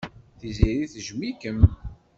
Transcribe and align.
Tiziri 0.39 0.85
tejjem-ikem. 0.91 1.59